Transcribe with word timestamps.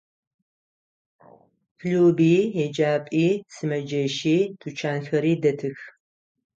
Клуби, 1.79 2.31
еджапӏи, 2.63 3.27
сымэджэщи, 3.53 4.37
тучанхэри 4.59 5.33
дэтых. 5.41 5.79